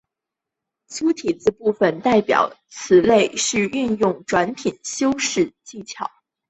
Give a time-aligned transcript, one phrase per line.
[0.87, 6.09] 粗体字部分代表该词类是运用转品修辞技巧。